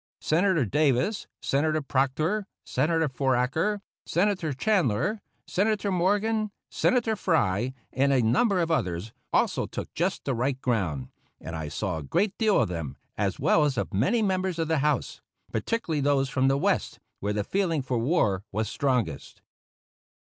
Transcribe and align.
Senator 0.21 0.65
Davis, 0.65 1.27
Senator 1.43 1.79
Proctor, 1.79 2.47
Senator 2.65 3.07
Foraker, 3.07 3.81
Senator 4.07 4.51
Chandler, 4.51 5.21
Senator 5.45 5.91
Morgan, 5.91 6.49
Senator 6.71 7.15
Frye, 7.15 7.71
and 7.93 8.11
a 8.11 8.19
number 8.23 8.59
of 8.59 8.71
others 8.71 9.11
also 9.31 9.67
took 9.67 9.93
just 9.93 10.25
the 10.25 10.33
right 10.33 10.59
ground; 10.59 11.09
and 11.39 11.55
I 11.55 11.67
saw 11.67 11.99
a 11.99 12.03
great 12.03 12.35
deal 12.39 12.59
of 12.59 12.67
them, 12.69 12.97
as 13.15 13.39
well 13.39 13.63
as 13.63 13.77
of 13.77 13.93
many 13.93 14.23
members 14.23 14.57
of 14.57 14.67
the 14.67 14.79
House, 14.79 15.21
particularly 15.51 16.01
those 16.01 16.29
from 16.29 16.47
the 16.47 16.57
West, 16.57 16.99
where 17.19 17.33
the 17.33 17.43
feeling 17.43 17.83
for 17.83 17.99
war 17.99 18.43
was 18.51 18.67
strongest. 18.67 19.43